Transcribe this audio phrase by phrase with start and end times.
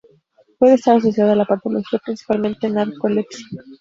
[0.57, 3.61] Puede estar asociada a otra patología, principalmente narcolepsia.